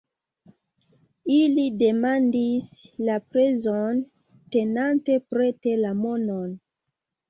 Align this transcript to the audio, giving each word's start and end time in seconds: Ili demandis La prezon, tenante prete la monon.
Ili 1.35 1.65
demandis 1.83 2.73
La 3.11 3.21
prezon, 3.29 4.03
tenante 4.59 5.23
prete 5.33 5.81
la 5.87 5.97
monon. 6.05 6.55